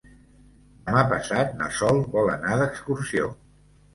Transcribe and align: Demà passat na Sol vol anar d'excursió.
Demà 0.87 1.01
passat 1.11 1.51
na 1.59 1.69
Sol 1.77 2.01
vol 2.15 2.31
anar 2.37 2.57
d'excursió. 2.63 3.29